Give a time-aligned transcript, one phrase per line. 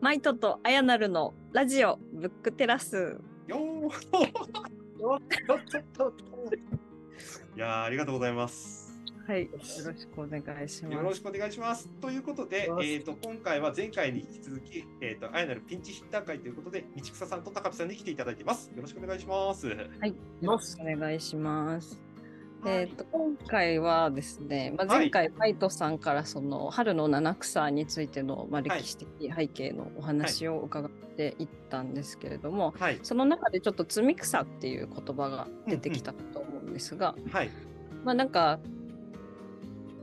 [0.00, 3.18] マイトとアヤナルのラジオブックテラス。
[3.46, 3.88] よー
[7.56, 8.94] いやーありがとうございます。
[9.26, 10.94] はい、よろしくお願いします。
[10.94, 11.88] よろしくお願いします。
[12.00, 18.70] ということで、えー、と今回は前回に引き続き、えー、とあやなるピンチヒッター会ということで、道草さんと高見さんに来ていただいてます。
[18.76, 19.66] よろしくお願いします。
[19.66, 19.74] は
[20.06, 22.05] い、よろしくお願いします。
[22.66, 37.50] えっ、と今回はですね、まあ、前回マイトさんからその春の七草についてのまあ歴史的背景のお話を伺っていったんですけれども、はい、その中でちょっと摘み草っていう言葉が出てきたと思うんですが、はい、
[38.04, 38.58] まあなんか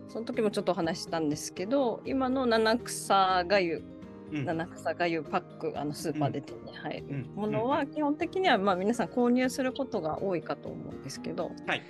[0.07, 3.83] その時もちょっとお話ししたんですけど今の七草がゆ、
[4.31, 4.45] うん。
[4.45, 7.31] 七草がゆパックあのスーパーで手に入るうん。
[7.35, 11.81] ものは基本的にはまあ皆さん購入することが多いかと思うんですけど、はい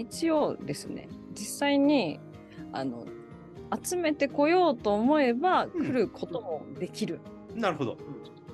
[0.00, 2.20] 一応ですね実際に
[2.72, 3.04] あの
[3.84, 7.20] 集めてこようと思えばうん来ることもできる
[7.54, 7.96] なるほど。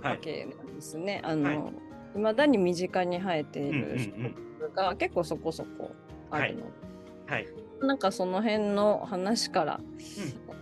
[0.01, 0.13] はい。
[0.13, 1.21] わけなんですね。
[1.25, 1.75] あの、はい
[2.17, 4.13] 未だに身近に生えていうんうんる植
[4.61, 5.91] 物が結構そこそこ
[6.31, 6.67] あるので、
[7.27, 7.49] はい。
[7.83, 9.81] なんかその辺の話から、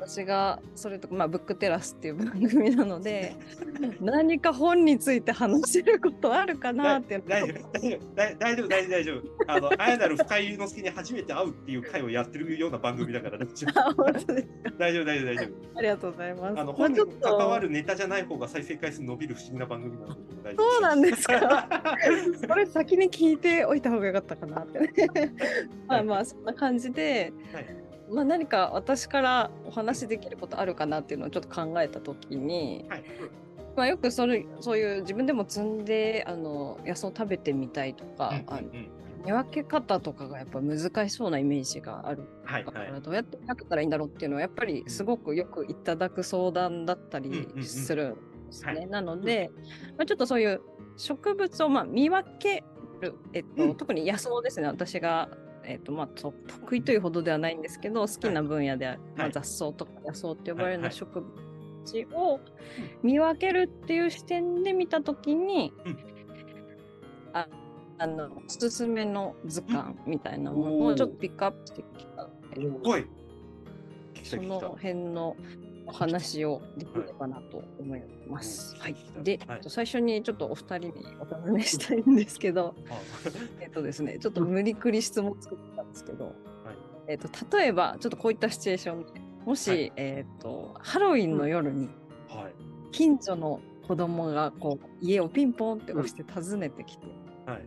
[0.05, 3.37] 私がそれとか、まあ、ブックテラスっていう番組なので
[4.01, 9.23] 何か本について話せることあるかなって大丈夫、大丈夫、大大丈夫、大丈夫。
[9.47, 14.05] あの、あやなる深井之助に初めて会うっていう会をやってるような番組だから大丈夫。
[14.79, 15.79] 大丈夫、大丈夫、大丈夫。
[15.79, 16.45] ありがとうございます。
[16.45, 21.69] あの、まあ本に関わるネタじゃない方が再生回数伸びる不思議な番組なので大丈夫そうなんですか
[22.49, 24.93] それ先に聞いておいた方がよかったかなってね。
[25.87, 33.05] まあまあそんな感じで、はいまあ何か私からお話しできることあるかなっていうのをちょっと考えた時に、はい。
[33.77, 38.91] まあよくそれそういう自分でも摘んであの野草を食べてみたいとか、うんうんうん。
[39.25, 40.79] 見分け方とかがやっぱ難
[41.09, 42.25] しそうなイメージがある。
[42.45, 42.93] はい、だかはい。
[42.93, 47.65] らどうやって見分けたらいいんだろうっていうのはやっぱりすごくよくいただく相談だったりうんうんうん。
[47.65, 48.15] するん
[48.49, 48.73] ですね。
[48.73, 48.87] はい。
[48.89, 49.51] なので、
[49.97, 50.61] まあ、ちょっとそういう
[50.97, 52.65] 植物をまあ見分け
[53.01, 53.75] る、えっとうん。
[53.77, 54.67] 特に野草ですね。
[54.67, 55.31] 私が、
[55.65, 60.93] えっとまあ、と得意というほどではないんですけど好きな分野である、まあ、はい雑草とか野草って呼ばれるようははいない。
[60.93, 62.41] 植物を
[63.03, 65.99] 見分けるっていう視点で見た時に、うん。
[67.33, 67.49] あ
[67.99, 73.07] あのおすすめの図鑑みたいなものをちょっとピックアップしてきたのでおい。
[74.15, 75.37] 聞きたその辺の
[75.87, 78.77] お話をできればなと思います。
[78.79, 78.97] はい。
[79.23, 82.95] で、はい最初にちょっとお二人にお尋ねしたいんですけど、あ
[83.61, 86.35] えっとですね、ちょっと無理くり質問作ったんですけど、はい
[87.09, 91.89] えっと例えばちょっとこういったシチュエーションで、もし、はいえっとハロウィンの夜に
[92.29, 92.55] はい。
[92.93, 97.07] 近所の子供がこう家をピンポンって押して訪ねてきて、
[97.47, 97.67] はい。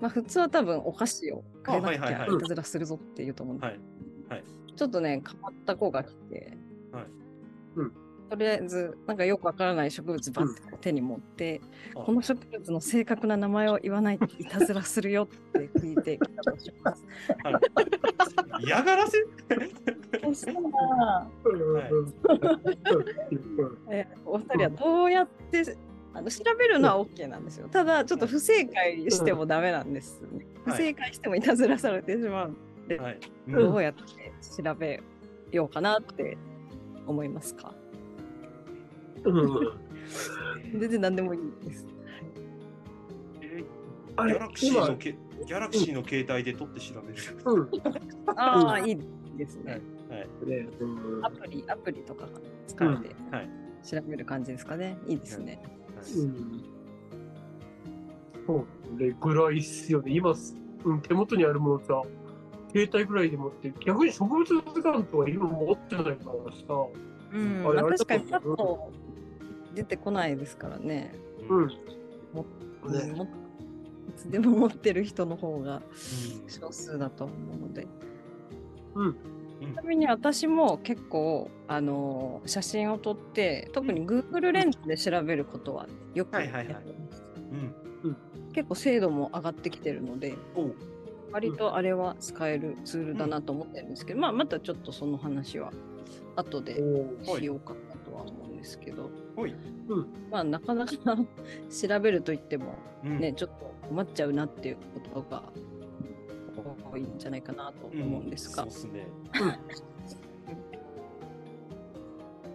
[0.00, 3.80] まあ普通は多分お菓子をくれなきゃいたずらするぞっていうと思うんではい。
[4.28, 4.44] はい。
[4.76, 6.56] ちょっとね、変わった子が来て、
[6.92, 7.06] はい。
[7.76, 7.92] うん。
[8.28, 11.60] とりあえず、なんかよくわからない植物ばって手に持って、
[11.94, 12.00] あ。
[12.00, 17.04] この植物の正確な名前を言わないといたずらするよって聞いてきたとします。
[17.42, 17.54] はい。
[18.66, 19.18] 嫌がらせ？
[20.24, 20.58] そしたら、
[23.90, 25.62] えー お二人はどうやって、
[26.12, 27.68] あの調べるのは OK なんですよ。
[27.68, 30.28] ただ、ちょっと不正解してもダメなんですね。
[30.38, 32.56] はい不正解してもいたずらされてしまう。
[33.00, 33.20] はい。
[33.48, 34.02] どうやって
[34.62, 35.02] 調べ
[35.50, 36.36] ようかなって
[37.08, 37.74] 思いますか？
[39.24, 41.86] 全然何でもいいです。
[43.40, 43.64] え
[44.16, 44.34] あれ？
[44.34, 44.88] ギャラクシー今？
[44.88, 47.18] のけギャラクシーの携帯で撮って調べる。
[47.44, 47.70] うん
[48.36, 48.98] ああ、いい
[49.36, 49.80] ですね。
[50.08, 50.28] はい。
[51.22, 52.30] アプリ、アプリとかが
[52.66, 53.48] 使えてはい。
[53.84, 54.98] 調べる感じですかね？
[55.06, 55.62] いいですね。
[56.16, 56.64] うん
[58.46, 60.10] そうねぐらいっすよね。
[60.12, 60.32] 今、
[60.84, 62.02] うん、手元にあるものさ、
[62.68, 66.86] 携帯ぐらいで持って、逆に植物図鑑とか今持ってないからさ、
[67.32, 68.92] うん、あれ確かにパッと
[69.74, 71.14] 出てこないですからね。
[71.48, 71.66] うん。
[72.32, 72.44] も
[72.90, 73.24] ねも
[74.08, 75.82] いつでも持ってる人の方が
[76.46, 77.86] 少数だと思うので。
[78.94, 79.16] うん
[79.60, 87.24] ちなみに私も結構、あの写真を撮って特に Google レンズで調べることはよくやってます。
[88.04, 88.16] うん。
[88.52, 90.74] 結構精度も上がってきてるのでおう
[91.32, 95.72] 割とあれは使えるツールだなと思ってるんですけど、まあまたちょっとその話は
[96.36, 96.80] 後で
[97.26, 99.10] おしようかなとは思うんですけど。
[100.30, 100.92] まあなかなか
[101.70, 103.20] 調べると言ってもうん。
[103.20, 105.42] ね、ちょっと困っちゃうなっていうことが
[106.92, 109.06] 多いんじゃないかなと思うんですが、そうっすね。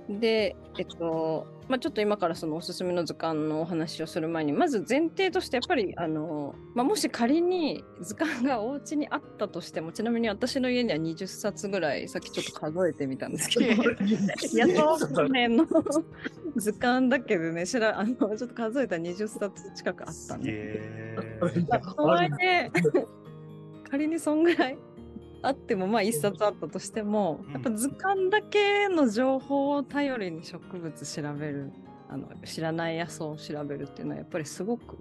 [0.09, 13.83] で、えっと、まあ、ちょっと今からそのおすすめの図鑑のお話をする前に、まず前提としてやっぱり、あの、まあ、もし仮に図鑑がお家にあったとしても、ちなみに私の家には20冊ぐらい、さっきちょっと数えてみたんですけど、
[14.57, 15.65] やっと年の
[16.57, 20.49] 図鑑だけどね、知ら あのちょっと数えたら20冊近くあったんで。
[20.51, 21.17] え
[21.95, 22.71] とはいえ、
[23.89, 24.77] 仮にそんぐらい
[25.43, 31.71] あってもまあ一冊あったとしても、やっぱ図鑑だけの情報を頼りに植物調べる
[32.09, 34.97] あの知らない野草を調べるっていうのはやっぱりすごく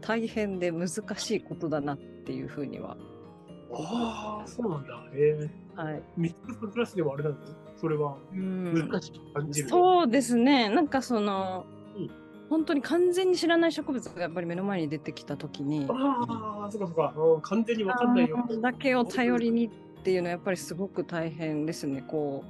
[0.00, 2.96] 大変で難しいことだなっていうふうには。
[3.72, 5.04] ああ、そうなんだ。
[5.12, 5.84] ええー。
[5.84, 6.02] はい。
[6.16, 9.68] ミックスクラスでもあれなんですそれは難しく感じる。
[9.68, 10.70] そうですね。
[10.70, 11.77] なんかその、うん
[12.50, 18.38] 本当に完全に知らない植物がやっぱり目の前に出てきたときに、ああ、そうかそうか、うん、完全にわかんないよ。
[18.60, 19.70] だけを頼りにっ
[20.02, 22.02] ていうのはやっぱりすごく大変ですね。
[22.06, 22.44] こ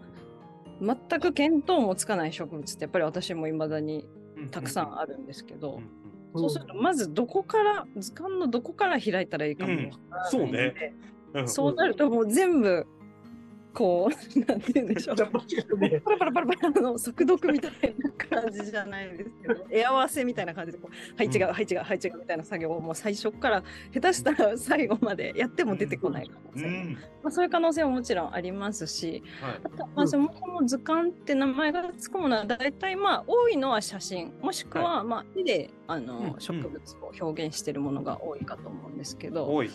[0.81, 4.07] う全く見当もつかない植物ってやっぱり私もいまだに
[4.53, 5.81] たくさんあるんですけど、
[6.35, 9.91] そうするとまずどこから図鑑のどこから開いたらいいかも、うん、
[10.31, 10.95] そうね、
[11.47, 12.87] そうなるともう全部
[13.75, 15.17] こう、なんて言うんでしょう。
[15.17, 15.31] パラ
[16.19, 18.11] パラパラパラの速読みたいな
[18.41, 23.63] 感じじゃないですけど、絵合わせみたいな感じでこう、はい違う、はい違う、はい違うみたいな作業をもう最初から
[23.93, 26.93] 下手したら最後までやっても出てこない可能性、うん、
[27.23, 39.71] まあ、そういう可能性はもちろんありますし、はい、あとまあそもそも図鑑って名前がつくものは大体まあ多いのは写真、もしくはまあ絵であの植物を表現しているものが多いかと思うんですけど、多い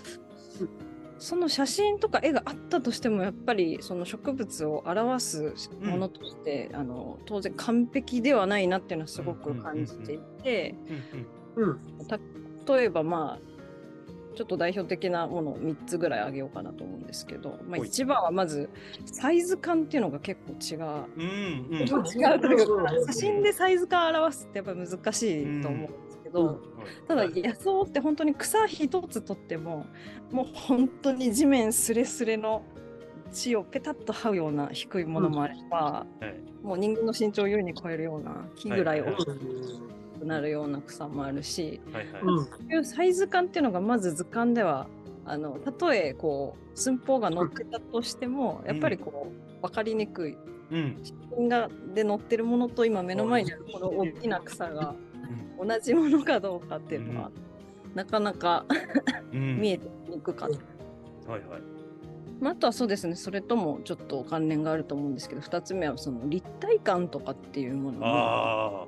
[1.19, 10.75] その写真とか絵があったとしてもやっぱりその植物を表すものとして、うん、あの当然完璧ではないなっていうのはすごく感じていて、
[12.67, 13.53] 例えばまあ
[14.35, 18.69] ちょっと代表的なものを3つぐらいあげようかなと思うんですけど、まあ、一番はまず
[19.05, 20.81] サイズ感っていうのが結構違う。
[21.17, 25.89] うんうん、 違うというか写真でサイズ感を表すってやっぱり難しいと思う
[26.41, 26.59] んど、
[27.07, 29.85] ただ野草って本当に草一つとっても
[30.31, 32.63] もう本当に地面すれすれの
[33.31, 42.31] 地をペタッと這うような低いものもあれば、うんはい、もう人間の身長を優に超えるような木ぐらい大きくなるような草もあるし、はいはい、そ
[42.69, 44.87] ういうサイズ感っていうのがまず図鑑では
[45.25, 50.37] あのたとえこう寸法が載ってたとしても、やっぱりこう分かりにくい、
[50.71, 54.95] うん、写真がで載ってるものと今目の前にあるこの大きな草が
[55.65, 57.31] 同じものかどうかっていうのは、
[57.85, 58.65] うん、なかなか
[59.31, 60.49] 見えてにくかっ
[61.25, 61.31] た。
[61.31, 61.61] はいはい。
[62.39, 63.15] まあ、あとはそうですね。
[63.15, 68.87] それともちょっと関連があると思うんですけど2つ目はその立体感とかっていうものが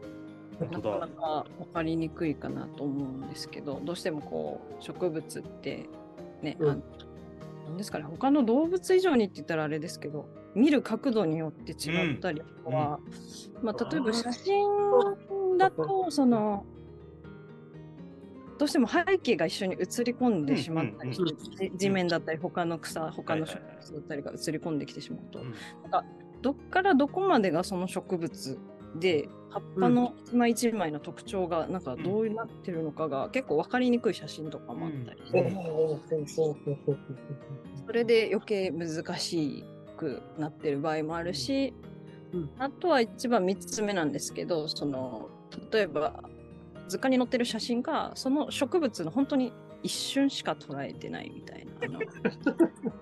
[0.59, 5.87] なかなか分かりにくいかなと思うんですけどどうしてもこう植物って
[6.41, 12.99] ね、うん、なんですかね他の動物以上にって言ったらあれですけど見る角度によって違ったりとかは、
[13.59, 14.65] うん、まあ、例えば写真
[15.57, 16.65] だとその
[18.57, 26.05] どうしても背景が一緒に映り込んでしまったり、地面だったり他の草他の植物だったりが映り込んできてしまうと、なんか
[26.41, 28.57] どっからどこまでがその植物
[28.95, 35.53] で葉っぱの一枚一枚の特徴がなんかどうなってるのかが結構分かりにくい写真とかもあったりして、
[37.85, 39.65] それで余計難し
[39.97, 41.73] くなってる場合もあるし、
[42.57, 45.29] あとは一番3つ目なんですけどその
[45.71, 46.23] 例えば
[46.87, 49.53] 図鑑に載ってる写真がその植物の本当に
[49.85, 51.71] 一瞬しか捉えてないみたいな。
[51.83, 51.99] あの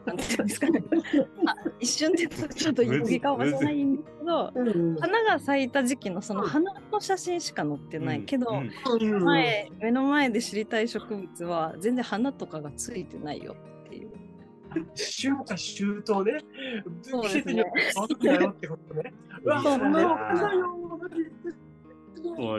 [0.06, 0.84] なんていうんですかね。
[1.48, 4.52] あ一瞬でちょっと読みかもしれないんですけど、
[5.00, 8.62] 花が咲いた時期のその花の写真しか載ってないけど、
[9.24, 13.56] 前目の前で知りたい植物は全然花とかがついてないよ
[13.86, 14.12] っていう。
[14.74, 16.40] 春夏秋冬ね。
[17.02, 17.64] そうですね。
[17.92, 18.16] そうこ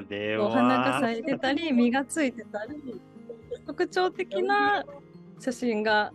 [0.08, 0.46] れは。
[0.46, 3.00] お花が咲いてたり、実がついてたり、
[3.66, 4.84] 特徴的な
[5.40, 6.12] 写真が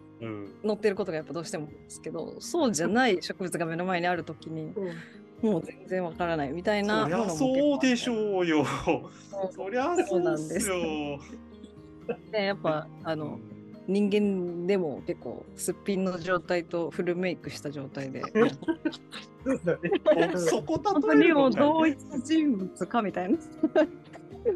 [0.66, 4.74] 載ってることがやっぱどうしてもですけど、そうじゃない植物が目の前にあるときに、
[5.42, 8.66] もう全然わからないみたいなそりゃそうでしょうよ。
[9.52, 10.76] そりゃそうなんですよ。
[12.32, 13.40] でやっぱあの、
[13.90, 18.22] 人間でも結構すっぴんの状態とフルメイクした状態で。
[20.38, 23.38] そ こ本当にも同一人物かみたいな。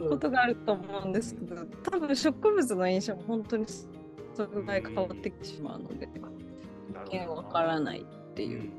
[0.09, 3.85] ことがあると思うんですけど多分植物の印象も本当にそ
[4.43, 6.07] れぐらい変わってきてしまうので
[6.89, 8.71] 一見わからないっていう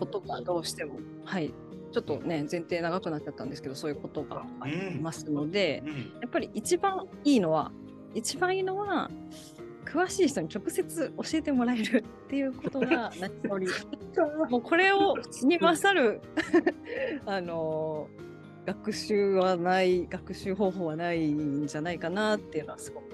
[0.00, 1.52] ことがどうしてもはい。
[1.90, 5.82] ちょっとね前提長くなっちゃったんですけどそういうことがありますので、
[6.20, 7.72] やっぱり一番いいのは
[8.14, 9.10] 一番いいのは
[9.88, 13.66] 詳しい人に直接教えてもらえるっていうことが何より
[14.50, 16.20] もうこれをに勝る
[17.24, 18.08] あの
[18.66, 23.08] 学習はない学習方法はないんじゃないかなっていうのはすごく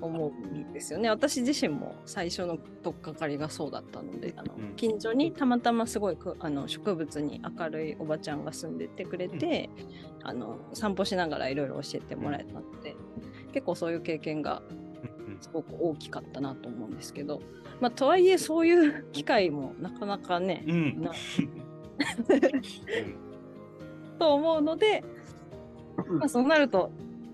[0.00, 1.10] 思うんですよね。
[1.10, 4.76] 私自身も最初の取っかかりがそうだったのであの、うん。
[4.76, 9.68] 近所にたまたますごいくあの植物に明るいおばちゃんが住んでてくれて、
[10.22, 12.94] あの散歩しながらいろいろ教えてもらえたので、
[13.52, 14.87] 結構そういう経験がうん
[15.40, 17.40] すごく大きかったなと思うんですけど、
[17.80, 20.72] まあ、とはいえそういう機会もなかなかね、うん。
[20.72, 21.02] うん。
[21.02, 21.12] な
[24.18, 25.04] と思うので、
[26.08, 26.18] うん。
[26.18, 26.90] まあ、そうなると、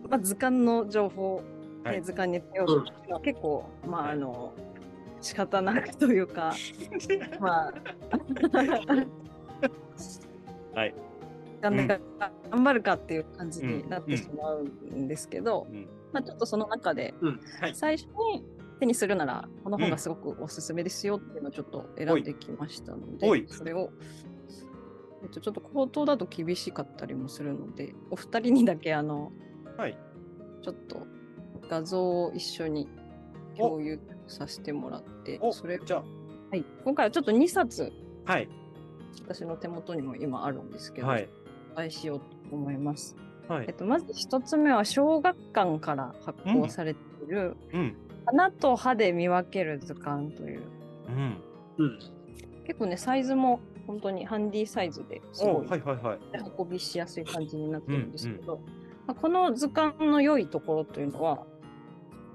[0.09, 1.43] まあ、図鑑の情報、
[1.85, 2.03] ねはい。
[2.03, 4.53] 図鑑に頼るのは結構、まああの
[5.21, 6.55] 仕方なくというか、
[7.41, 7.75] まあ
[10.75, 10.95] はい。
[11.65, 17.15] 頑張るかっていう感じになってしまうんですけど、うんまあ、ちょっとその中で
[17.61, 17.75] はい。
[17.75, 18.45] 最初に
[18.81, 23.91] 手にするならこの本がすごくおすすめですよっていうのをちょっと選んできましたので、それを、
[25.23, 29.33] えっと、ちょっと口頭だと厳しかったりもするのでお二人にだけあの
[29.77, 29.99] はい。
[30.63, 31.07] ちょっと
[31.69, 32.89] 画像を一緒に
[33.57, 36.05] 共有させてもらってお、それじゃは
[36.57, 37.93] い、今回はちょっと2冊
[38.27, 38.49] あ、はい。
[39.23, 41.29] 私の手元にも今あるんですけど、はい。
[41.75, 43.17] お伝えしようと思います。
[43.49, 43.75] はいえっ。
[43.75, 47.97] と、まず一つ目は小学館から発行されている、うん。
[48.27, 50.63] 花と葉で見分ける図鑑という
[51.09, 51.37] うん。
[51.79, 51.99] うん。
[52.67, 56.19] 結構ねサイズも本当にハンディサイズですおごいはいはいはい。
[56.59, 58.61] 運びしやすい感じになってるんですけど、
[59.07, 61.45] まあ、この図鑑の良いところというのは、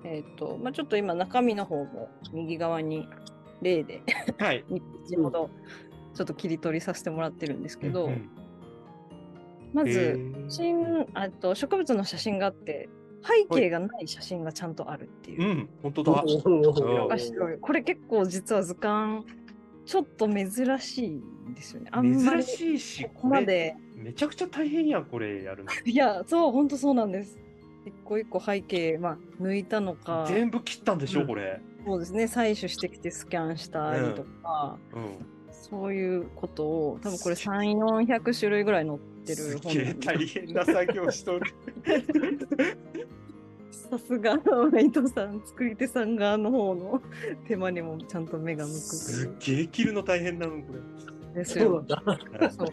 [0.04, 3.08] えっとまあ、ちょっと今中身の方も右側に
[3.62, 4.04] 例で
[4.38, 4.64] はい。
[4.70, 5.50] 2ページほど
[6.14, 8.30] ちょっと切り取りさせてもらってるんですけど、うんうん
[9.74, 10.50] まへずー。
[10.50, 12.90] 写真あと植物の写真があって
[13.22, 15.42] 背景がない写真がちゃんとあるっていう。
[15.42, 16.12] うん、本当だ。
[16.12, 19.26] お面白いこれ結構実は図鑑
[19.86, 20.50] ちょっと珍
[20.80, 21.90] しいんですよね。
[21.92, 25.72] あんまり珍しいし、ここまでめちゃくちゃ大変やん、これやるの。
[25.84, 27.40] いやそう本当そうなんです。
[27.86, 31.60] 一個一個背景、まあ、抜いたのか全部切ったんでしょ、うんこれ。
[31.86, 35.39] そうですね採取してきてスキャンしたりとか、うん。
[35.70, 41.54] そういうことを多分これ3400種類ぐらい載ってるす本げえ大変な作業しとる。
[43.72, 44.38] さすが
[44.72, 47.02] ナイトさん作り手さん側の方の
[47.48, 50.80] 手間にもちゃんと目が向くとすっげえ切るの大変なの、これ。
[51.40, 51.84] ですよ。
[52.52, 52.70] そう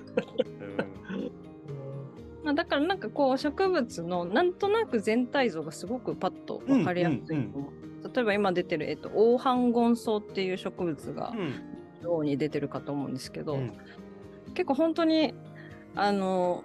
[2.45, 7.71] まあ、だからなんかこう植物のなんとなく全体像がすごくパッと分かりやすいと思
[8.05, 8.15] う。
[8.15, 11.35] 例えば今出てる、えっと、オオハンゴンソウっていう植物が
[12.03, 12.07] うん。
[12.07, 13.73] 中央に出てるかと思うんですけど、うん。
[14.55, 15.35] 結構本当に
[15.95, 16.65] あの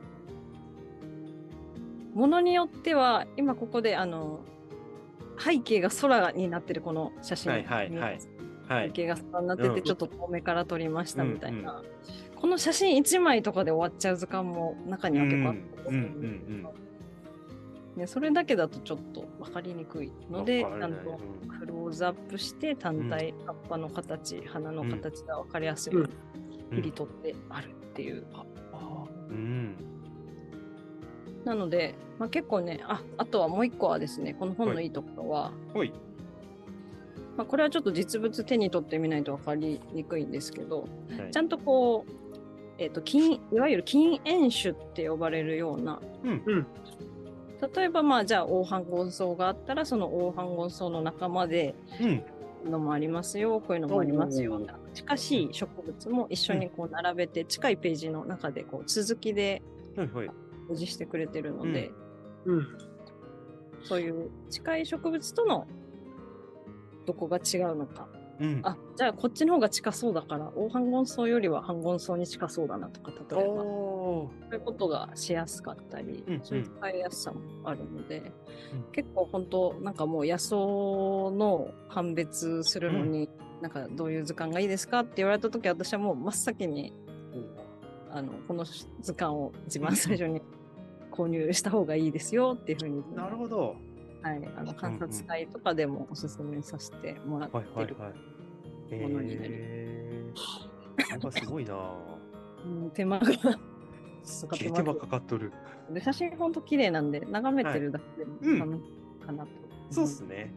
[2.13, 4.41] ものによっては今ここであの
[5.39, 8.19] 背景が空になってるこの写真、はいはいはい。
[8.67, 8.87] はい。
[8.87, 9.83] 背景が空になってて、うん。
[9.83, 11.83] ちょっと遠目から撮りましたみたいな、
[12.35, 16.73] この写真1枚とかで終わっちゃう図鑑も中には結構あったんですけど
[17.95, 20.93] ね、それだけだとちょっと分かりにくいのでちゃん。
[20.93, 21.19] と
[21.59, 26.09] クローズアップして単体、葉っぱの形花の形が分かりやすいように
[26.71, 26.77] うん。
[26.77, 28.25] 切り取ってあるっていう。
[29.29, 29.75] うん。
[31.43, 35.91] なので、まあ、結構ねああとはもう一個はですねこの本のいいところは、ほい。
[37.35, 40.81] まあ、これはちょっと実物手に取ってみないと分かりにくいんですけど
[41.17, 41.31] はい。
[41.31, 42.11] ちゃんとこう、
[42.77, 46.43] えー、と禁いわゆる禁煙種って呼ばれるようなうん。
[46.45, 46.67] うん
[47.75, 52.23] 例えばまあじゃあ黄斑ゴンソウがあったらその黄斑ゴンソウの仲間でうん。
[52.63, 54.61] のもありますよこういうのもありますよ
[54.93, 59.63] 近しい植物も一緒にこう並べて近いページの中でこう続きで。
[59.95, 61.91] 表示してくれてるので、
[62.45, 62.67] うん。
[63.83, 65.67] そういう近い植物との
[67.05, 68.07] どこが違うのか
[68.41, 68.61] うん。
[68.63, 73.61] あじゃあこっちの方が近そうだから黄斑ゴンソウよりは半ゴンソウに近そうだなとか例えば。
[73.61, 78.31] そういうことがしやすかったり、うんそういう使いやすさもあるので、
[78.73, 78.91] うん。
[78.91, 83.29] 結構本当なんかもう野草の判別するのに、
[83.61, 86.93] なんかどういう図鑑がいいですかって言われた時私はもう真っ先に
[88.09, 90.41] あのこの図鑑を一番最初に
[91.11, 93.75] 購入した方がいいですよっていうふうに、なるほど。
[94.21, 98.13] はい、あの観察会とかでもおすすめさせてもらってる、はいはいはい。
[98.97, 101.11] ものになりえー。
[101.11, 101.75] やっぱすごいな。
[102.65, 103.25] うん手間が
[104.57, 105.51] 手間かかっとる。
[105.91, 108.89] で写真本当綺麗なんで眺めてるだけでもうん楽し
[109.21, 109.49] いかなと、
[109.89, 110.53] そうっすね。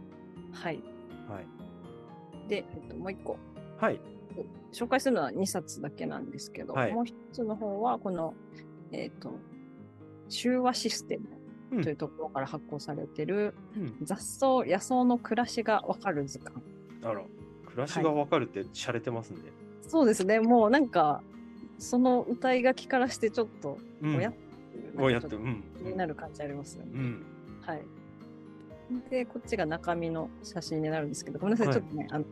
[0.52, 0.80] はい
[1.28, 2.48] はい。
[2.48, 3.38] で、えっと、もう一個
[3.78, 4.00] はい。
[4.72, 8.34] 紹介するのは2冊だけなんですけど、はいもう一つの方はこの、
[8.90, 9.38] えっと、
[10.28, 11.28] 中和システム
[11.72, 16.62] うんというところから発行されてるうん雑草野草の暮らしがわかる図鑑。
[17.74, 19.38] 暮らしがわかるって洒落てますね。
[19.88, 21.22] そうですね、もうなんか
[21.78, 24.30] その歌い書きからしてちょっとうんおや、
[24.96, 25.62] こうやって、なんかちょっうん。
[25.62, 26.92] と気になる感じありますよね。
[26.94, 27.26] うん。
[27.62, 27.82] はい。
[29.10, 32.24] で、こっちが中身の写真になるんですけど、ごめんなさい、はいちょっとね、あの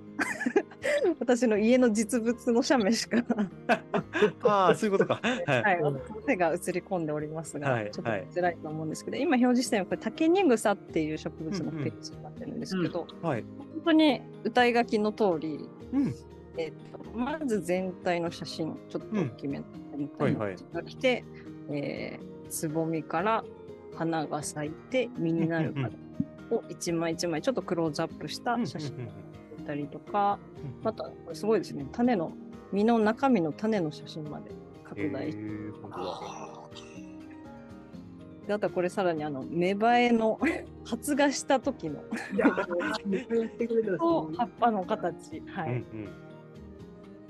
[1.18, 3.24] 私の家の実物の写メしか、
[4.42, 5.20] ああ、そういうことか。
[5.22, 5.82] はい。
[5.82, 5.94] はい、
[6.26, 12.60] 手が映り込んでおりますが、はいちょっと見づらいと思うんですけど、今表示してるのはこれ、タケニグサっていう植物のページになってるん。
[12.60, 13.44] ですけど、はい。
[13.74, 16.14] 本当に歌い書きの通り、うん。
[16.56, 19.64] えっと、まず全体の写真、ちょっと大きめの
[19.96, 21.24] 全体の写真が来て、
[21.70, 23.42] えーつぼみから
[23.96, 25.96] 花が咲いて実になるまで
[26.50, 29.06] を一枚一枚ちょっとクローズアップした写真。
[29.06, 29.12] が
[29.62, 30.38] 出たりとか、
[30.82, 32.32] またこれすごいですね、種の
[32.72, 34.50] 実の中身の種の写真まで
[34.84, 35.30] 拡大。
[35.30, 38.54] して、えー。
[38.54, 40.38] あとはこれさらにあの芽生えの
[40.84, 42.00] 発芽した時の
[43.98, 44.36] とね。
[44.36, 46.08] 葉っぱの形、はうんい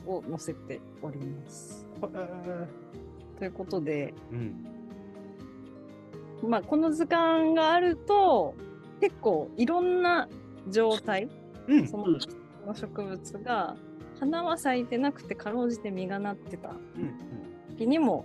[0.07, 1.87] を載せております。
[2.03, 2.69] うん。
[3.39, 4.67] ということで、うん。
[6.49, 8.57] まあ、この図鑑があると
[9.01, 10.29] 結構いろんな
[10.69, 11.29] 状態
[11.69, 11.87] うん。
[11.89, 13.77] その植物が
[14.21, 17.77] 花は咲いてなくてかろうじて実がなってたうん。
[17.77, 18.25] 時にも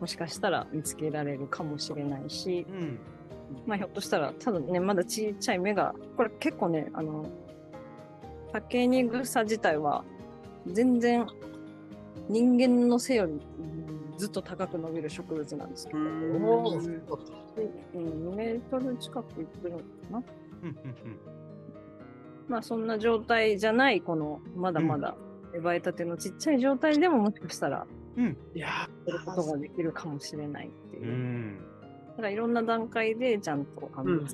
[0.00, 2.98] もしかしたら見つけられるかもしれないし、うん。
[3.66, 7.26] まあ、ひょっとしたらただねまだちっちゃい芽がこれ結構ねあの
[8.52, 10.04] 竹に草自体は
[10.66, 11.26] 全然
[12.28, 16.06] 人間の背よりうんずっと高く伸びる植物なんですけど、うん
[16.44, 17.08] おー
[17.94, 20.22] うん、2メートル近くいくのかな
[20.62, 20.68] うん。
[20.68, 20.76] うん。
[22.52, 25.16] まあそんな状態じゃないこのまだまだ
[25.54, 28.36] 芽生えたてのちっちゃい状態でももしかしたらうん。
[28.54, 31.06] いややることができるかもしれないっていうう。
[31.06, 31.58] ん。
[32.10, 34.26] だからいろんな段階でちゃんとあの、うん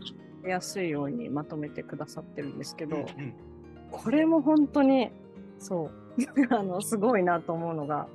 [0.43, 3.35] ややすいようにまとめてくださってるんですけど、うん。
[3.93, 5.11] これも本当に
[5.59, 8.09] そう あのすごいなと思うのが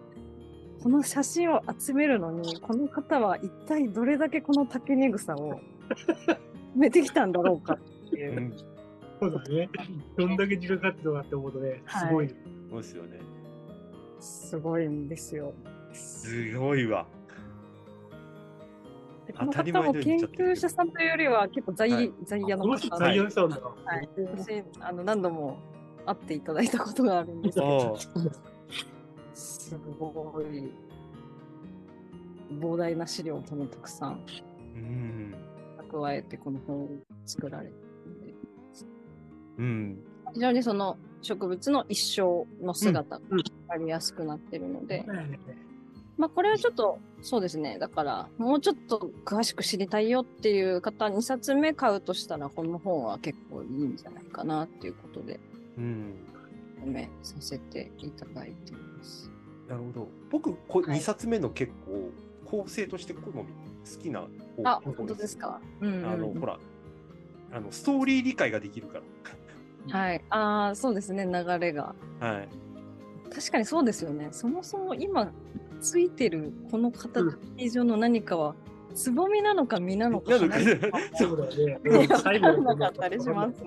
[0.81, 5.60] この写真を集めるのにこの方は一体どれだけこの竹に草を
[6.27, 6.38] 埋
[6.75, 7.75] めてきたんだろうか
[8.07, 8.39] っていうう。
[8.41, 8.73] ん。
[9.24, 9.70] そうだね。
[10.18, 12.30] どんだけ時間かかってるのかって思うとね、すごい。
[12.70, 13.20] そうですよね。
[14.20, 15.53] すごいんですよ。
[15.94, 17.06] すごいわ。
[19.27, 23.57] でこの方も研究者さんというよりは結構在,、はい在野の方在野したんだ。
[23.57, 25.57] はい、私あの何度も
[26.05, 28.00] 会っていただいたことがあるんですけあどあ。
[29.33, 30.72] すごい
[32.51, 34.20] 膨大な資料ともたくさん
[34.75, 35.36] うん。
[35.90, 36.90] 蓄えてこの本を
[37.25, 37.82] 作られて
[39.57, 40.00] うん。
[40.33, 45.39] 非常にその植物の一生の姿がうん分かりやすくなってるので、そうだよね
[46.18, 55.39] まあこれはちょっとそうですねだからもうちょっと詳しく知りたいよっていう方2冊目買うとしたらこの本は結構いいんじゃないかなっていうことで
[55.77, 56.13] うん。
[56.83, 59.31] おめさせていただいています。
[59.70, 60.07] なるほど。
[60.29, 62.11] 僕、こはい2冊目の結構、
[62.46, 64.27] 構成として好み、好きな方
[64.66, 65.61] あ、方本当ですか？
[65.79, 66.59] うんうんあの、ほら、
[67.53, 69.00] あの、ストーリー理解ができるか
[69.89, 70.24] はい。
[70.29, 71.96] ああ、そうですね、流れが。
[72.19, 72.27] ら。
[72.27, 72.50] はい。
[73.33, 74.29] 確かにそうですよね。
[74.31, 75.31] そもそも今
[75.81, 78.55] ついてるこの形上の何かは、
[78.93, 81.79] つぼみなのか実なのかなのか花なのかそうだよね。
[81.83, 83.63] 分 か最後んなかったりします。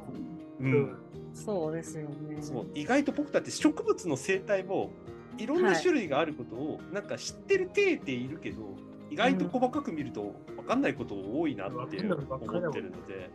[0.60, 0.96] ううんん。
[1.34, 2.36] そうですよね。
[2.40, 4.90] そう意外と僕だって植物の生態も
[5.36, 8.76] いろんな種類があることをなんか知ってる体でいるけど、
[9.10, 13.30] 意外と細かく見ると分かんないこと多いなって思ってるので、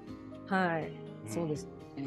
[0.48, 0.84] はい。
[0.84, 1.66] うんそうです
[1.98, 2.06] ね。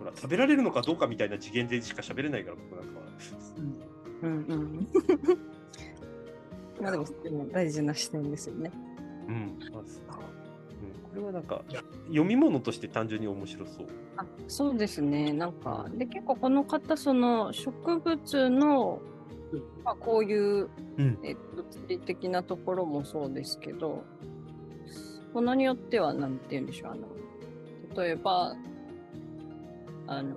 [0.00, 3.06] うん、ほら食べられるのかどうかみたいな次元でしか喋れないから僕なんかは。
[4.22, 4.88] うんうん。
[6.80, 8.70] まあでも、でも大事な視点ですよね。
[9.28, 11.62] うん、まずうん、これはなんか
[12.06, 13.86] 読み物として単純に面白そう。
[14.16, 15.32] あそうですね。
[15.32, 19.00] なんか、で、結構この方、その植物の
[19.52, 24.04] うん、まあ、こういううん、えっと、物理的なところもそうですけど、
[25.32, 28.54] ものによっては、なんて言うんでしょう、あの、例えば、
[30.10, 30.34] あの、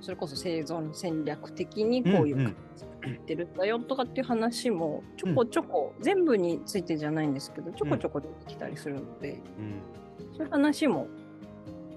[0.00, 9.42] それこそ生存戦略的にこういううんうん感じで言ってるんだよとかっていう話もちょこちょこ、全部についてじゃないんですけど、ちょこちょこ出てきたりするので、
[10.36, 11.08] そういう話も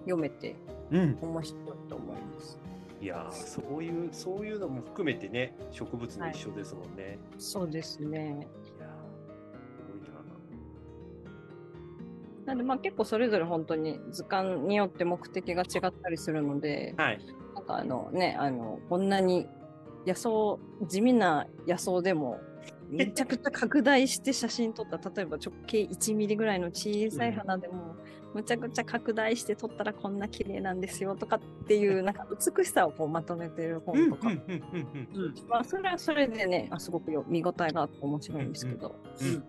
[0.06, 0.56] 読めて
[0.92, 2.60] うん、うん、面白いと思います。
[3.02, 7.18] いやーそういうそういうのも含めてね植物も一緒ですもんね。
[7.38, 8.48] そうですね。
[12.50, 17.20] なんでまあ結構それぞれ本当に図鑑によって目的が違ったりするので、はい。
[17.54, 19.48] なんかあのね、あの、こんなに
[20.08, 20.30] 野草、
[20.88, 22.42] 地味な野草でも、
[22.90, 27.96] めちゃくちゃ拡大して写真撮った例えば直径1ミリぐらいの小さい花でも、
[28.34, 39.44] むちゃくちゃ拡大して撮ったらこんな綺麗なんですよとかっていうなんか美しさをこうまとめてるうんうん本とか、それはそれでねあすごくよ見応えがあって面白いんですけど、うん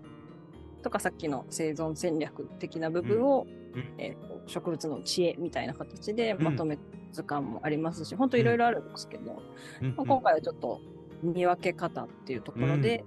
[0.82, 9.42] とかさっきの生存戦略的な部分を、うんえーと植物の知恵みたいな形でまとめた図鑑もありますし、本当いろいろあるんですけど、
[9.80, 10.80] うんまあ、今回はちょっと
[11.22, 13.04] 見分け方っていうところで、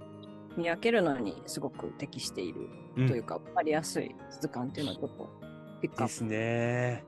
[0.56, 5.28] 見分けるのにすごく適しているうんというか、分かりやすい図鑑っていうのをちょっと
[5.82, 7.04] ピックアップですね。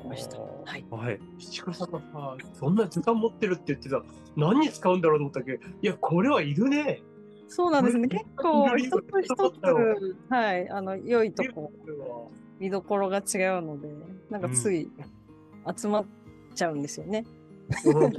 [0.00, 0.38] しました。
[0.38, 0.86] はい。
[0.90, 1.20] はい。
[1.38, 4.02] 七倉さんがさ、そんな図鑑持ってるって言ってた。
[4.36, 5.58] 何に使うんだろうと思ったけ？
[5.58, 7.02] ど、いや、これはいるね。
[7.48, 8.08] そうなんですね。
[8.08, 11.72] 結構一つ一つ、はい、あの、良いとこ、
[12.58, 13.88] 見どころが違うので、
[14.30, 14.90] なんかつい
[15.76, 16.04] 集まっ
[16.54, 17.24] ちゃうんですよね。
[17.84, 18.10] うんは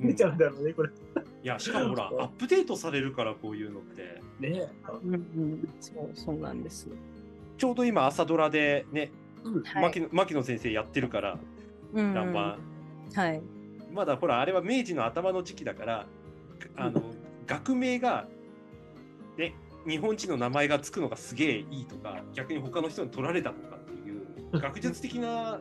[0.00, 0.06] い。
[0.06, 0.90] 出ちゃうんだろうね、これ。
[0.90, 4.22] いや、しかもほら、アップデートされるから、こういうのって。
[4.38, 4.68] ね
[5.02, 6.88] うんうん、そう、そうなんです。
[7.58, 9.10] ちょうど今、朝ドラでね、
[9.64, 11.38] はい牧野牧野先生やってるから、
[11.94, 12.58] うんランバ
[13.14, 13.42] はい。
[13.92, 16.06] まだほら、あれは明治の頭の時期だから、
[16.76, 17.02] あの、
[17.46, 18.26] 学名が、
[19.36, 19.54] ね、
[19.86, 25.60] 日本人の名前がつくのがすげえいいとか、逆に他の人に取られたとかっていう、学術的な、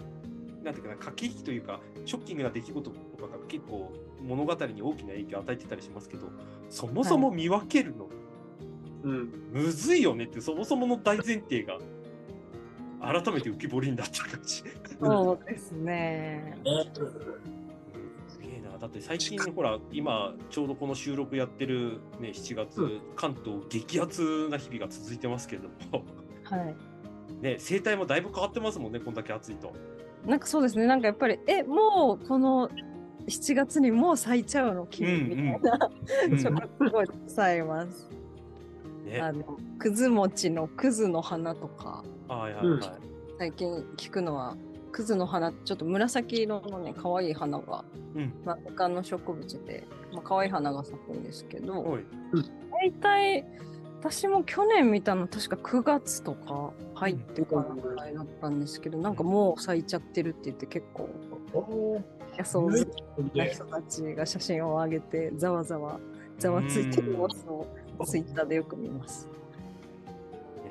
[0.63, 6.27] なんていうかな、駆け引きというか、ショッキングな出来事とかが結構物語に大きな影響を与えてたりしますけど、
[6.69, 8.09] そもそも見分けるの、
[9.03, 9.49] うん。
[9.53, 11.77] むずいよねって、そもそもの大前提が、
[12.99, 14.63] 改めて浮き彫りになってる感じ。
[14.99, 16.57] そうですね。
[18.79, 26.03] だって最近ほら、今ちょうどこの収録やってるね、7月、うん関東激アツな日々が続いてますけれども、
[26.43, 26.75] はい。
[27.41, 29.73] ね、生態もだいぶ変わってますもんね、こんだけ暑いと。
[30.25, 30.85] なんかそうですね。
[30.87, 32.69] なんかやっぱり、え、もうこの
[33.27, 34.85] 7月にもう咲いちゃうの？
[34.85, 35.91] 君みたいな、
[36.29, 38.09] うん ちょっとすごい伝えます。
[39.05, 42.81] ね、あの、くず餅のくずの花とか、はいはいはい。
[43.37, 44.55] 最近聞くのは、
[44.95, 47.83] くずの花、ちょっと紫色のね、可愛い花が、
[48.15, 48.33] うん。
[48.45, 52.05] まあ、他の植物で、まあ、可愛い花が咲くんですけど、おい。
[52.71, 53.45] 大体、
[53.99, 61.09] 私も去年見たの確か9月とか入ってからぐらいだったんですけど、なんかもう咲いちゃってるって言って結構
[62.37, 65.99] 野草好きなね人たちが写真を上げてざわざわ
[66.37, 67.67] ざわついてる様子を
[68.05, 69.27] ツイッターでよく見ます。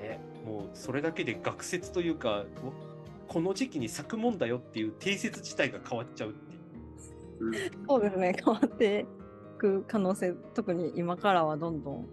[0.01, 2.94] ね、もうそれだけで学説というか、お
[3.29, 6.61] この時期に咲くもんだよっていう定説自体が変わっちゃうっていう。
[7.89, 12.07] そうですね変わっていく可能性特に今からはどんどん、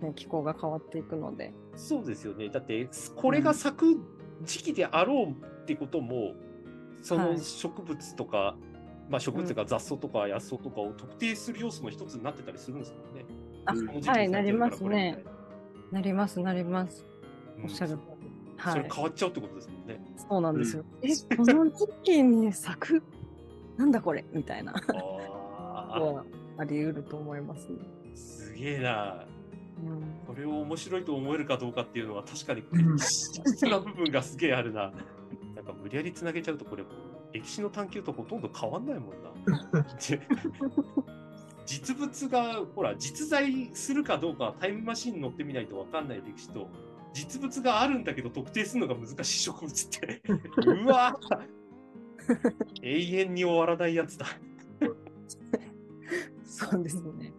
[0.00, 1.52] ね、気候が変わっていくので。
[1.76, 2.48] そうですよね。
[2.48, 4.00] だって、これが咲く
[4.44, 6.34] 時期であろうってことも、
[7.02, 8.56] そのはい植物とか、
[9.08, 13.24] まあ植物が雑草とか野草とかを特定する要素の一つになってたりするんですもんね。
[13.64, 15.22] あうんはいなりますね。
[15.90, 17.04] なりますなります。
[17.62, 18.11] おっしゃる通
[18.70, 18.88] それ。
[18.92, 20.00] 変わっちゃうってことですもんね。
[20.28, 20.84] そうなんですよ。
[21.02, 23.02] えこの時期に咲く？
[23.76, 24.24] なんだこれ？
[24.32, 26.24] みたいなあは
[26.58, 27.78] あり得ると思いますね。
[28.12, 29.24] あ、すげえな。
[29.84, 34.92] うんこれを面白いと思えるかどうかっていうのは確かにうん 実な部分がすげえあるな。
[35.56, 36.84] なんか無理やりつなげちゃうとこれ
[37.32, 39.22] 歴史の探求とほとんど変わんないもん
[39.72, 39.82] な。
[40.08, 40.20] で
[41.64, 46.68] 実物がほら実在するかどうかはタイムマシンに乗ってみないと分かんない歴史と
[47.12, 50.22] 実物があるんだけど特定するのが難しい植物って
[50.66, 51.18] うわ
[52.82, 54.26] 永遠に終わらないやつだ。
[56.44, 57.32] そうですね。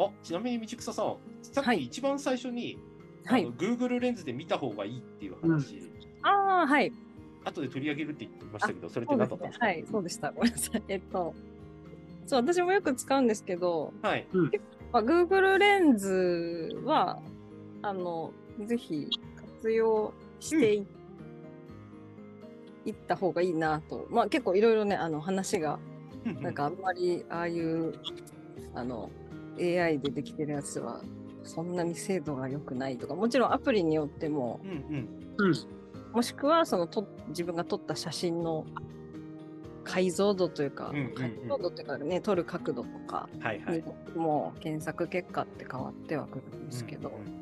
[0.00, 2.78] あちなみに道草さんさっはいき一番最初に、
[3.24, 5.90] はいあの Google レンズで見た方がいいっていう話、
[6.22, 6.92] ああ、はい。
[7.44, 9.58] 後で取り上げるって言ってましたけどそれって何だったんです。
[9.58, 9.66] か？
[9.66, 10.30] ねはい、そうでした。
[10.32, 10.82] ごめんなさい。
[10.88, 11.34] えっと、
[12.26, 14.26] そう、私もよく使うんですけど、はい。
[14.92, 17.20] まあ、Google レンズは、
[17.82, 18.32] あの、
[18.66, 19.08] ぜひ
[19.60, 20.86] 活用してい,、
[22.86, 24.06] いった方がいいなと。
[24.10, 25.78] まあ結構いろいろね、あの話が、
[26.40, 27.94] なんかあんまりああいう、
[28.74, 29.10] あの、
[29.58, 31.02] AI でできてるやつは、
[31.42, 35.54] そんなに精度が良くないとか、もちろんアプリによっても、うんうんうん。
[36.12, 38.64] もしくはそのと自分が撮った写真の
[39.84, 43.76] 解像度というか、うんうんうん解像度というかね撮る角度とかはいはい。
[43.76, 47.37] にも検索結果って変わってはくるんですけど、うん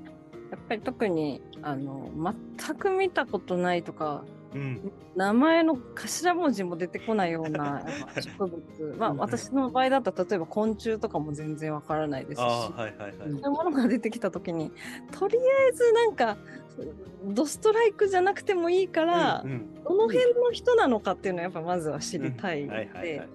[0.50, 2.10] やっぱり特にあの
[2.58, 4.92] 全く見たことないとかうん。
[5.16, 7.82] 名前の頭文字も出てこないような
[8.20, 8.96] 植物。
[8.98, 12.44] まあうん私の場合だったら例えば昆虫とかも全然わからないですし。
[12.44, 14.72] はいはいそういうものが出てきたときに
[15.12, 16.36] とりあえずなんか
[17.24, 19.74] ドストライクじゃなくてもいいから、うんうん。
[19.84, 23.28] どの辺の人なのかっていうのはやっぱまずは知りたいので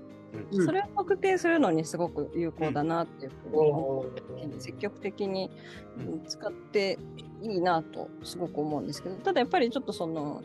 [0.51, 0.65] うん。
[0.65, 4.21] それを特定するのにすごく有効だなっていうふうに思って
[4.57, 5.49] お積極的に
[5.97, 6.25] うん。
[6.25, 6.97] 使って
[7.41, 10.43] いいなとすごく思うんですけどただやっぱりちょっとその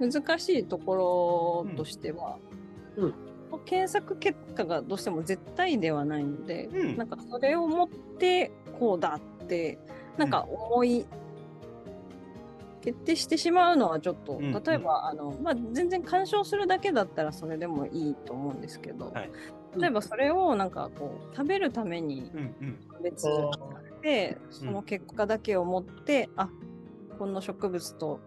[0.00, 2.38] 難しいところとしては、
[2.96, 3.14] うん。
[3.64, 6.96] 検索結果がどうしても絶対ではないので、うん。
[6.96, 9.78] なんかそれを持ってこうだって
[10.18, 11.06] なんか思い、
[12.86, 19.30] 決定してしまうのはちょっと、うん例えばあの、まあ、全然干渉するだけだったらそれでもいいと思うんですけど、はい。
[19.76, 22.78] 例えばそれをなんかこう食べるためにうんうん。
[23.02, 23.26] 別
[24.02, 26.48] でその結果だけを持って、あ
[27.18, 28.20] この植物と、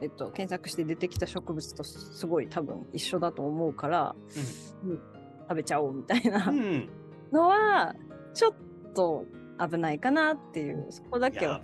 [0.00, 4.16] えっと、検索して出てきた植物とすごい多分一緒だと思うから、
[4.84, 5.00] うん。
[5.48, 6.88] 食べちゃおうみたいなうん。
[7.30, 7.94] のは
[8.34, 8.54] ちょっ
[8.94, 9.26] と
[9.60, 11.60] 危ないかなっていうそこだいけは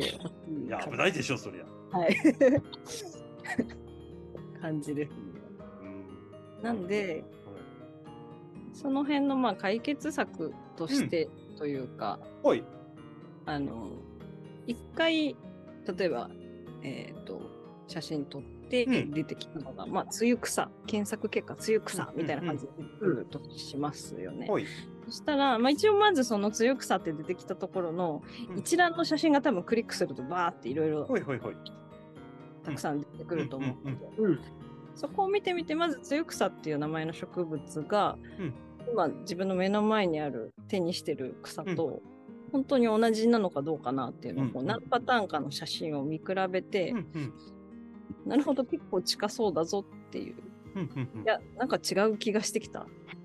[0.00, 0.24] や危
[0.68, 1.98] ないや危ないでしょそりゃ。
[1.98, 2.16] はい
[4.60, 5.16] 感じですね。
[5.82, 5.84] う
[6.60, 7.24] んなんで
[8.72, 12.62] その辺のまあ解決策としてというか、おい
[13.46, 13.90] あの
[14.66, 15.36] 一回
[15.98, 16.30] 例えば、
[16.82, 17.40] えー、と
[17.88, 24.46] 写真撮ってうん出てきたのが、まあ梅雨草検索結果梅雨草みたいな感じで出てくるとしますよね。
[24.48, 24.66] おい。
[25.08, 28.58] そしたら、まあ、一応まずその梅雨草って出てきたところのうん。
[28.58, 31.06] 一覧の写真が多分クリックするとバーっていろいろ。
[32.62, 33.76] たくさん出てくると思う。
[34.94, 38.54] そこを見てみてまず梅雨草っていう名前の植物が、うん。
[38.90, 42.02] 今自分の目の前にある手にしてる草と、
[42.52, 44.66] 本当に同じなのかどうかなっていうのをこううん。
[44.66, 47.32] 何パターンかの写真を見比べて、うんうん。
[48.26, 50.34] なるほど結構近そうだぞっていう。
[50.34, 50.80] い
[51.24, 52.80] やなんか違う気がしてきた。
[52.80, 53.17] うん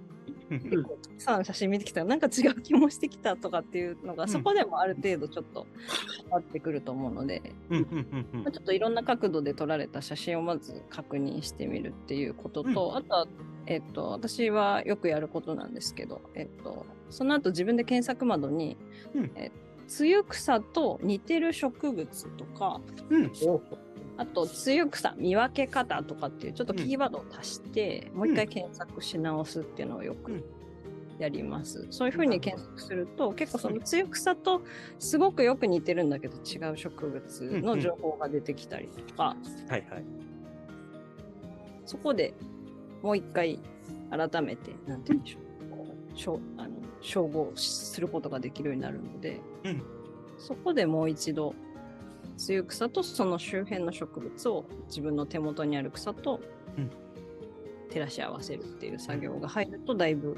[0.49, 2.01] 結構たくさん写真見てきた。
[2.01, 4.29] らなんか違う気もしてきたとかっていうのが、うん。
[4.29, 5.65] そこでもある程度ちょっと
[6.23, 7.77] 変わってくると思うので、ま
[8.47, 13.27] あ、ちょっといろんな角度で撮られた写真をまず確認してみるっていうことと、あとは、
[13.65, 18.77] えっと、私はよくやることなんですけど、えっと、その後自分で検索窓に、
[19.15, 19.32] うん。
[19.36, 19.51] え
[19.99, 22.79] 梅雨草と似てる植物とか
[23.10, 23.32] うん。
[23.45, 23.62] お
[24.17, 30.43] あと梅雨草見分け方とかっていうちょっとキーワードを足して、もう一回検索し直すっていうのをよくうん。
[31.19, 31.88] やります。
[31.91, 34.63] そういうふうに検索すると、結構その梅雨草と
[34.97, 39.36] すごくよく似てるんだけど違う植物の情報が出てきたりとか、
[39.67, 40.04] はいはい。
[41.86, 42.34] そこで
[43.04, 43.60] もう一回
[44.10, 46.69] 改めて、なんて言うんでしょう、こうしょうあの
[47.02, 49.84] 照合することができるようになるので、うん。
[50.39, 51.54] そこでもう一度、
[52.47, 56.39] 梅雨草とその周辺の植物を自分の手元にある草と
[56.77, 56.89] うん
[57.93, 60.36] 照らし合わせるっていう作業が入ると、だいぶ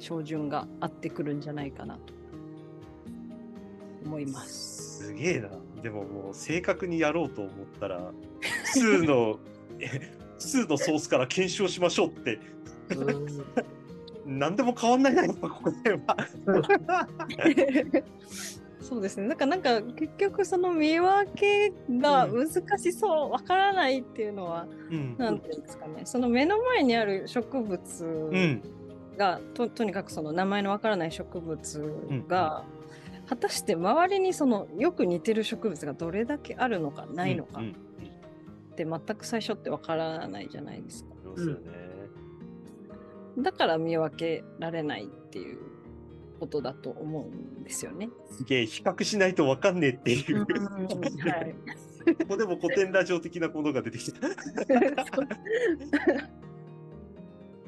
[0.00, 2.00] 照準が合ってくるんじゃないかなと
[4.04, 5.04] 思います。
[5.04, 5.50] すげえな。
[5.82, 9.38] でももう正確にやろうと思ったら、複数の、
[10.38, 12.40] 数のソースから検証しましょうって、
[14.26, 16.00] 何でも変わんないな、今ここでは。
[18.80, 19.26] そうですね。
[19.26, 25.16] なんか、なんか、結局、その見分けが難しそう、わからないっていうのは、うん。
[25.18, 26.02] なんていうんですかね。
[26.04, 28.62] その目の前にある植物うん。
[29.16, 32.64] が、ととにかくその名前のわからない植物が、
[33.28, 37.74] 果たして周りにそのよく似てる植物がどれだけあるのかないのかうん
[38.72, 41.10] って全く最初ってわからないじゃないですか。
[41.36, 41.60] すよね。
[43.38, 45.58] だから見分けられないっていう
[46.38, 48.08] ことだと思うんですよね。
[48.30, 50.40] すげえ、比較しないと分かんねえっていう。
[50.40, 51.54] はい。
[52.14, 54.28] ここでも古典ラジオ的なものが出てきた。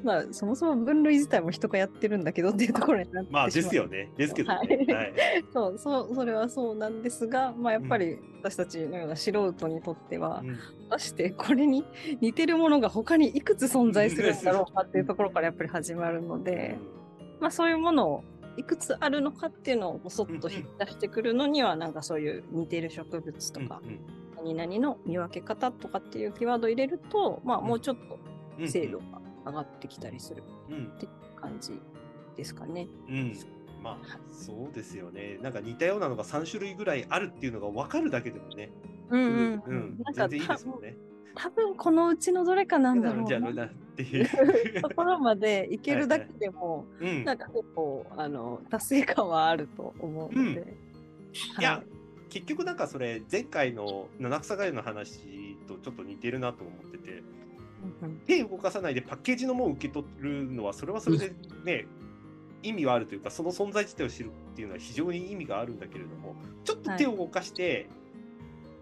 [0.03, 4.09] まあそもそも分類自体も人がやってるんだけどっていうところになってしまあですよね。
[4.17, 4.55] ですけどね。
[4.55, 5.13] はいはい。
[5.53, 10.55] そうそうそれはそうなんですが、まあ、やっぱり私たちのような素人にとっては、うん
[10.91, 11.85] 果たしてこれに
[12.19, 16.77] 似てるものが他にいくつ存在するんだろうかっていうところからやっぱり始まるので、
[17.39, 18.23] まあ、そういうものを
[18.57, 23.81] いくつあるのかっていうのをそっと引き出してくるのにはなんかそういう似てる植物とか、
[24.35, 28.19] 何々の見分け方とかっていうキーワードを入れると、まあ、もうちょっと
[28.59, 30.91] うん精度が上がってきたりするうん
[31.39, 31.79] 感じ
[32.35, 32.87] ですかね。
[33.07, 33.37] うん。
[33.81, 35.39] まあ、そうですよね。
[35.41, 38.71] なんか似たようなのが3種類ぐらいあるっていうのが分かるだけでもね。
[39.09, 40.97] うんうんなんか全然いいですもんね。
[41.35, 44.29] 多分このうちのどれかなんだろうじゃあ、ななっていう。
[44.81, 47.23] ところまでいけるだけでも、うん。
[47.23, 50.77] なんか結構あの達成感はあると思うので。
[51.59, 51.61] い。
[51.61, 51.83] や、
[52.29, 57.11] 結局なんかそれ前回の七草がゆの話とちょっと似てるなと思ってて。
[57.11, 61.87] うん手動かさないでパッケージのものを受け取るのはそれはそれでね
[62.61, 67.87] 意味はあるというかその存在自体を知るっていうのは非常に意味があるんだけれどもちょっと手を動かして、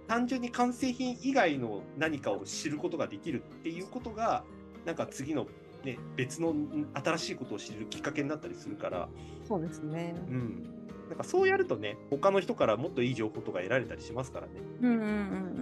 [0.09, 4.43] 単純に完成品以外の何かを知ることができるっていうことが
[4.85, 5.47] なんか次の、
[5.83, 9.09] ね、別のん新しいことを知るきっかけになったりするから、
[9.47, 10.15] そうですね。
[10.27, 10.63] うん、
[11.09, 14.53] なんかそうやるとね他の人からもっといい情報とか得られたりしますからね。
[14.81, 15.55] うんうんうんうん、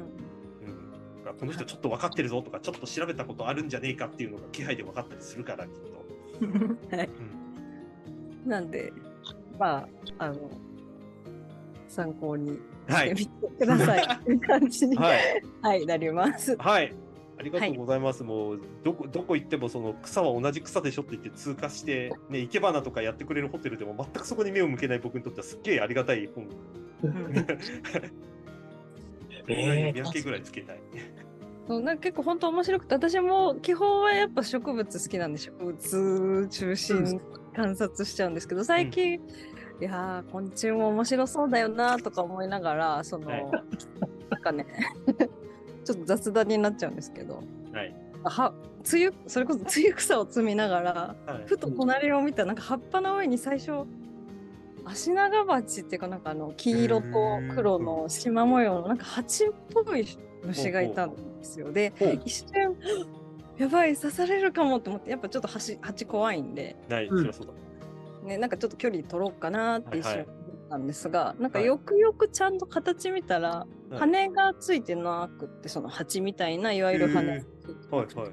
[1.18, 6.46] だからこの人ちょっと分かってるぞとかちょっと調べたことあるんじゃねえかっていうのが気配で分かったりするからきっと。
[6.46, 6.78] うん。
[6.92, 7.08] はい。
[7.08, 7.38] うん
[8.48, 8.94] なんで、
[9.60, 9.88] ま
[10.20, 10.36] あ、あの、
[11.90, 14.08] 参考にはいしてみてください。
[14.16, 15.20] っていう感じに、はい
[15.62, 16.56] はい、なります。
[16.58, 16.94] はい。
[17.40, 18.24] ありがとうございます。
[18.24, 26.48] もうどこどこ行ってもその草は同じ草でしょって言って通過してね生け花とかやってくれるホテルでも全くそこに目を向けない僕にとってはすっげえありがたい本。
[29.50, 30.80] え見分けぐらいつけたい。
[31.68, 37.22] そうなんか結構本当面白くて私も基本はやっぱ植物好きなんで植物中心
[37.54, 39.20] 観察しちゃうんですけど最近、い
[39.82, 43.46] やー昆虫も面白そうだよなとか思いながらその、はい。
[44.30, 44.66] なんかね
[45.88, 47.96] ちょっと雑談になっちゃうんですけどはい。
[48.24, 48.54] は
[48.92, 51.44] 梅雨それこそ梅雨草を摘みながらはい。
[51.46, 53.86] ふと隣を見たらなんか葉っぱの上に最初
[54.84, 57.06] アシナガバチっていうかなんかあの黄色と
[57.56, 60.06] 黒の縞模様のなんか蜂っぽい
[60.44, 61.72] 虫がいたんですよ。
[61.72, 61.94] で
[62.26, 62.76] 一瞬
[63.58, 66.76] やばい刺されるかもって思ってやっぱちょっと蜂蜂怖いんで。
[68.24, 70.26] ね、なんかちょっと距離取ろうかなって一瞬思
[70.68, 78.32] ったんですが、なんかはいよくよくちゃんと形見たら、はい羽がついてなくってその蜂みたいないわゆる羽へーはいはい。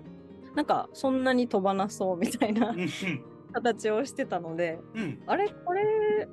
[0.56, 2.74] なんかそんなに飛ばなそうみたいな
[3.52, 4.80] 形をしてたので。
[4.94, 5.22] うん。
[5.26, 5.48] あれ？
[5.64, 6.28] これ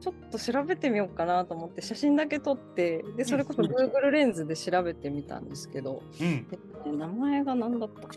[0.00, 6.48] ちょっと調べてみようかなと思って写真だけ撮ってでそれこそ Google レンズで調べてみたんですけど、うん。
[6.48, 8.14] で名前が何だったか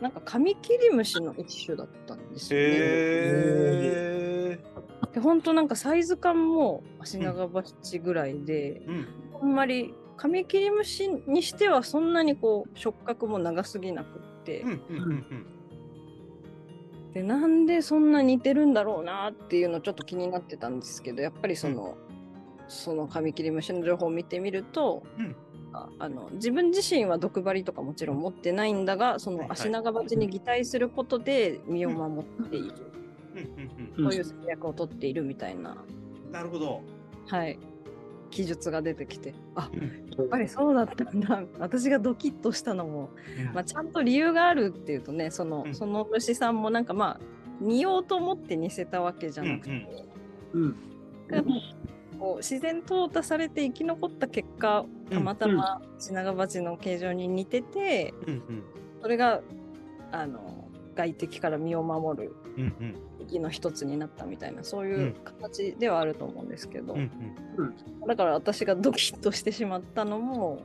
[0.00, 0.08] な？
[0.08, 2.66] んかカミキリムシの一種だったんですよね。
[2.66, 4.23] へえ。
[5.14, 9.08] で本当なんかサイズ感も足長鉢ぐらいで、うん。
[9.40, 15.46] あんまりカミキリムシにしてはそんなにこう触覚も長すぎなくって、うんうんうん
[17.14, 21.96] でなんでそんな似てるんだろうなっていうのちょっと気になってたんですけどやっぱりその、
[22.66, 25.36] そのカミキリムシの情報を見てみると、うん。
[25.72, 32.74] ああの自分自身は毒針とかもちろん持ってないんだがその足長鉢に擬態することで身を守っている、
[33.34, 34.12] うんうんうん。
[34.12, 35.84] そういう戦略を取っているみたいな、
[36.26, 36.32] うん。
[36.32, 36.82] なるほど。
[37.26, 37.58] はい、
[38.30, 39.34] 記述が出てきて。
[39.54, 39.80] あうん。
[40.16, 41.42] やっぱりそうだったんだ。
[41.58, 43.10] 私がドキッとしたのも
[43.52, 45.74] まあ、ちゃんと理由があるっていうとねその,、うん。
[45.74, 47.20] その虫さんもなんかまあ
[47.60, 49.70] 似ようと思って似せたわけじゃなくて、
[50.52, 50.76] うんうん。
[51.28, 51.54] だから
[52.18, 58.62] こう自然淘汰されて生き残った結果たまたま品川鉢の形状に似てて、うんうん。
[59.02, 59.40] それが
[60.12, 60.63] あの
[60.94, 67.10] 外敵から身を守るうんうん敵の一つになったみたいなそういううん形ではあると思うんですけど、うん
[68.06, 70.62] だから私がドキッとしてしまったのも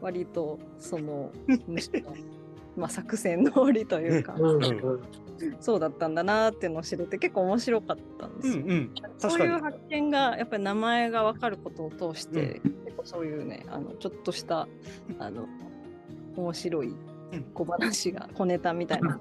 [0.00, 1.30] 割とその
[2.76, 5.00] まあ作戦通りというか、うん。
[5.58, 8.62] そうだったんだなっていうのを知れて結構面白かったんですよ。
[8.64, 8.90] うんうん。
[9.18, 9.52] そう確かに。
[9.52, 14.68] いう発見がやっぱり名前が分かることを通して、結構そういうねあのちょっとした
[15.18, 15.46] あの
[16.36, 16.96] 面白いうん
[17.54, 19.20] 小話が小ネタみたいな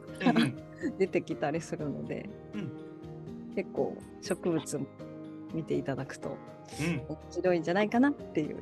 [0.97, 2.71] 出てきたりするので、うん
[3.55, 4.85] 結構植物も
[5.53, 6.37] 見ていただくと
[6.79, 8.57] うん面白いんじゃないかなっていう、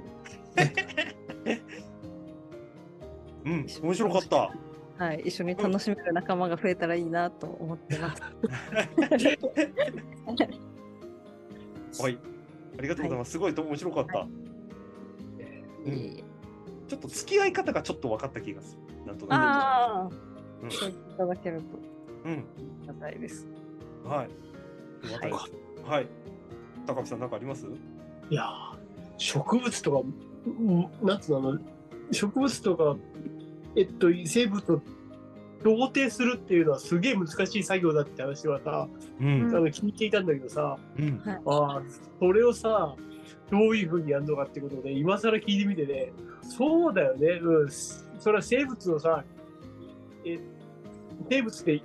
[3.46, 3.68] うん。
[3.84, 4.52] 面白かった。
[4.98, 8.22] はい、一緒に楽しめる仲間が増えたらいいなと思ってます。
[12.02, 12.18] はい。
[12.80, 13.32] ありがとうございます。
[13.32, 14.20] すごい面白かった。
[14.20, 14.30] はい
[15.86, 16.24] うん
[16.88, 18.82] ちょっと付き合い方がちょっと分かった気がする。
[19.08, 20.10] なんとなああ、
[20.62, 21.82] うんそう言っていただけるとく。
[22.26, 22.34] うん。
[22.34, 22.38] あ
[22.82, 23.48] りがたいです。
[24.04, 25.12] はい。
[25.12, 26.08] よかったですはい。
[26.86, 27.65] 高木さん、なんかあります？
[28.30, 28.78] いやー
[29.17, 30.08] 植物とか、
[30.46, 31.58] うんなんつうの、
[32.12, 32.96] 植物とか、
[33.76, 34.82] えっと、生物と
[35.63, 38.88] 同定するっていうのはすげえ難しい作業だって話はさ、
[39.20, 39.56] ううんん。
[39.56, 41.22] あの聞いていたんだけどさ、うん。
[41.26, 41.82] ああ、
[42.20, 42.96] それをさ、
[43.50, 47.70] どういうふうにやるのかってことで、今更聞いてみてね、そうだよね、うん、
[48.20, 49.24] それは生物のさ、
[50.26, 50.40] え
[51.30, 51.82] 生物って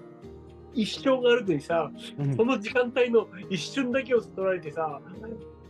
[0.75, 2.37] 一生があるのにさ、うん。
[2.37, 5.01] その時間帯の一瞬だけを取られてさ、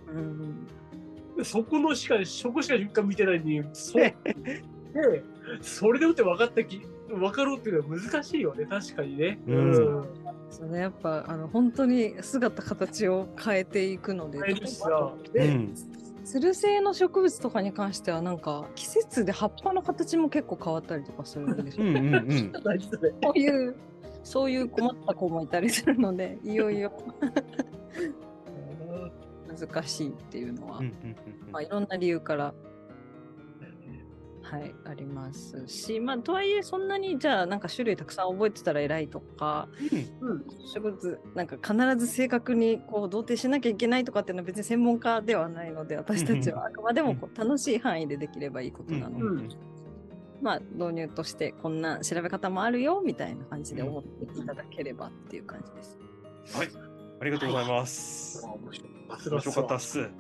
[0.08, 1.44] うん。
[1.44, 4.14] そこのしか、そこしか瞬間見てないのに、そう、 ね
[4.94, 5.22] え
[5.60, 9.40] それでもって分かったき、分かろうっていうのは難しいよね、確かにね。
[9.46, 9.74] うん。
[10.50, 14.38] そうね、やっぱあの本当に姿形を変えていくので、
[16.24, 21.86] つる性の植物とかに関してはなんか季節で葉っぱの形も結構変わったりとかするんですよ。
[21.86, 22.52] うんうんう
[23.22, 23.76] そういう
[24.22, 26.92] そういう困った子もいたりするので、 いよいよ。
[29.48, 30.80] 難しいっていうのは、
[31.50, 32.54] まあいろんな理由から
[34.42, 39.68] はい、ありますし、まあ、とはいえ、そんなに、じゃあ、なんか種類たくさん覚えてたら偉いとか、
[40.20, 40.44] うん。
[40.66, 49.48] 植物、なんか必ず正確にこう同定しなきゃいけないとかっていうのは別に専門家ではないので、私たちはあくまでもこう楽しい範囲でできればいいことなので、うん
[50.42, 55.98] まあ、導入としてこんな調べ方もあるよみたいな感じで思っていただければっていう感じです。
[56.58, 56.68] はい、
[57.20, 58.44] ありがとうございます。
[58.44, 58.86] 面白
[59.30, 60.10] 面白かったっす。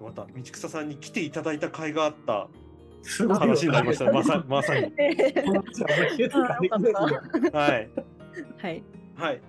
[0.00, 2.48] また道草さんに来ていただいた甲斐があった
[3.02, 4.10] すごい話になりました。
[4.12, 4.82] まさまさに。
[7.52, 7.90] はいはい。
[8.58, 8.82] はい、
[9.16, 9.40] はい。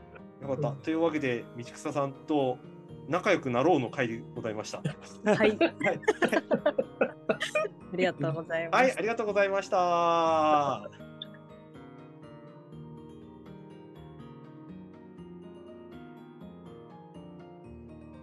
[0.42, 0.72] よかった。
[0.84, 2.58] というわけで、道草さんと
[3.08, 4.78] 仲良くなろうの会でございました。
[4.80, 5.60] はい、はい。
[7.92, 8.82] ありがとうございます。
[8.82, 10.90] はい、ありがとうございました。